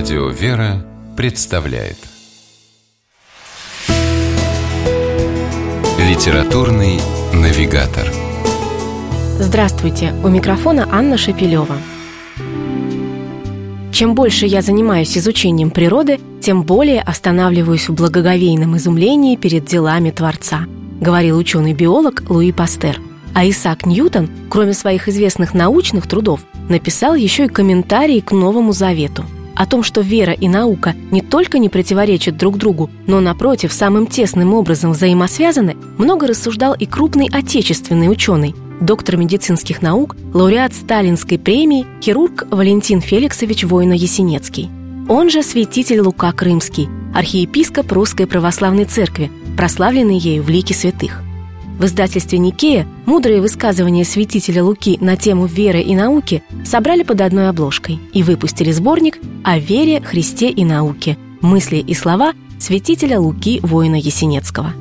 [0.00, 0.82] Радио «Вера»
[1.14, 1.98] представляет
[5.98, 6.98] Литературный
[7.34, 8.10] навигатор
[9.38, 10.14] Здравствуйте!
[10.24, 11.76] У микрофона Анна Шапилева.
[13.92, 20.64] Чем больше я занимаюсь изучением природы, тем более останавливаюсь в благоговейном изумлении перед делами Творца,
[20.98, 22.98] говорил ученый-биолог Луи Пастер.
[23.34, 26.40] А Исаак Ньютон, кроме своих известных научных трудов,
[26.70, 29.26] написал еще и комментарии к Новому Завету–
[29.60, 34.06] о том, что вера и наука не только не противоречат друг другу, но, напротив, самым
[34.06, 41.86] тесным образом взаимосвязаны, много рассуждал и крупный отечественный ученый, доктор медицинских наук, лауреат Сталинской премии,
[42.00, 44.70] хирург Валентин Феликсович Воина-Ясенецкий.
[45.10, 51.20] Он же святитель Лука Крымский, архиепископ Русской Православной Церкви, прославленный ею в лике святых.
[51.80, 57.48] В издательстве «Никея» мудрые высказывания святителя Луки на тему веры и науки собрали под одной
[57.48, 63.94] обложкой и выпустили сборник о вере, Христе и науке «Мысли и слова святителя Луки воина
[63.94, 64.74] Есенецкого».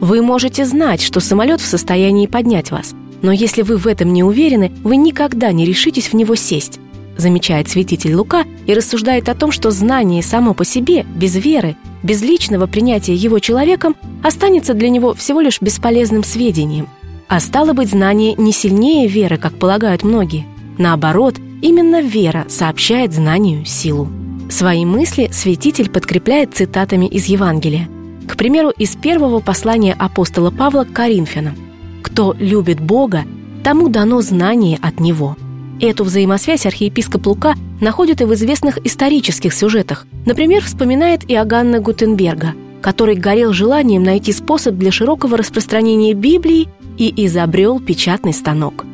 [0.00, 4.24] Вы можете знать, что самолет в состоянии поднять вас, но если вы в этом не
[4.24, 6.80] уверены, вы никогда не решитесь в него сесть,
[7.18, 12.22] замечает святитель Лука и рассуждает о том, что знание само по себе, без веры, без
[12.22, 16.88] личного принятия его человеком, останется для него всего лишь бесполезным сведением.
[17.28, 20.46] А стало быть, знание не сильнее веры, как полагают многие.
[20.78, 24.08] Наоборот, именно вера сообщает знанию силу.
[24.50, 27.88] Свои мысли святитель подкрепляет цитатами из Евангелия.
[28.26, 31.54] К примеру, из первого послания апостола Павла к Коринфянам.
[32.02, 33.24] «Кто любит Бога,
[33.62, 35.36] тому дано знание от Него».
[35.80, 40.06] Эту взаимосвязь архиепископ Лука находит и в известных исторических сюжетах.
[40.26, 47.78] Например, вспоминает Иоганна Гутенберга, который горел желанием найти способ для широкого распространения Библии и изобрел
[47.78, 48.84] печатный станок.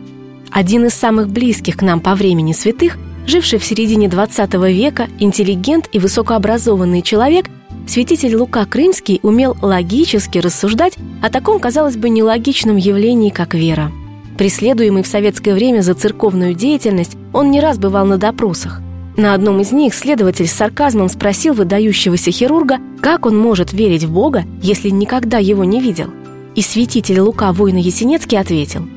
[0.50, 5.88] Один из самых близких к нам по времени святых, живший в середине XX века, интеллигент
[5.90, 7.46] и высокообразованный человек,
[7.86, 13.90] святитель Лука Крымский умел логически рассуждать о таком, казалось бы, нелогичном явлении, как вера–
[14.36, 18.80] Преследуемый в советское время за церковную деятельность, он не раз бывал на допросах.
[19.16, 24.12] На одном из них следователь с сарказмом спросил выдающегося хирурга, как он может верить в
[24.12, 26.10] Бога, если никогда его не видел.
[26.56, 28.88] И святитель Лука Война Есенецкий ответил,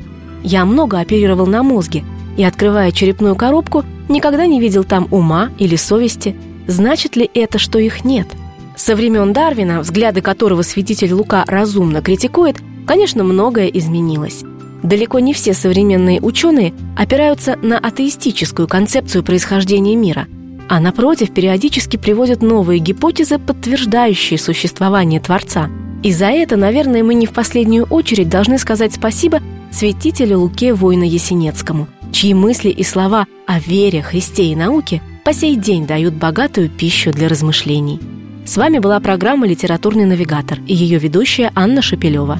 [0.43, 2.03] «Я много оперировал на мозге,
[2.35, 6.35] и, открывая черепную коробку, никогда не видел там ума или совести.
[6.65, 8.27] Значит ли это, что их нет?»
[8.75, 14.43] Со времен Дарвина, взгляды которого святитель Лука разумно критикует, конечно, многое изменилось.
[14.83, 20.27] Далеко не все современные ученые опираются на атеистическую концепцию происхождения мира,
[20.69, 25.69] а напротив периодически приводят новые гипотезы, подтверждающие существование Творца.
[26.03, 31.03] И за это, наверное, мы не в последнюю очередь должны сказать спасибо святителю Луке Воина
[31.03, 36.69] Есенецкому, чьи мысли и слова о вере, Христе и науке по сей день дают богатую
[36.69, 37.99] пищу для размышлений.
[38.45, 42.39] С вами была программа «Литературный навигатор» и ее ведущая Анна Шапилева.